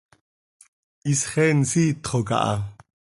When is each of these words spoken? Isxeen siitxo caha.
Isxeen 1.11 1.59
siitxo 1.69 2.19
caha. 2.29 2.55